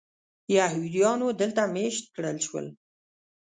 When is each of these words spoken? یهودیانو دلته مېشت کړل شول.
یهودیانو 0.55 1.27
دلته 1.41 1.61
مېشت 1.73 2.03
کړل 2.15 2.37
شول. 2.45 2.67